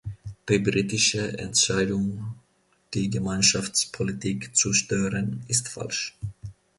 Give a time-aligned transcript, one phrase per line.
[0.49, 2.33] Die britische Entscheidung,
[2.95, 6.17] die Gemeinschaftspolitik zu stören, ist falsch.